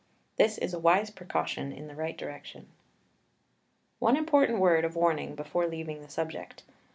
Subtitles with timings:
[0.37, 2.67] This is a wise precaution in the right direction.
[3.99, 6.63] One important word of warning before leaving the subject.